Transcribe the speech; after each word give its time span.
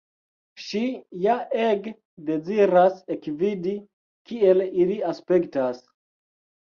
Ŝi 0.67 0.79
ja 1.25 1.35
ege 1.65 1.93
deziras 2.31 2.97
ekvidi, 3.17 3.75
kiel 4.33 4.65
ili 4.81 5.01
aspektas. 5.15 5.85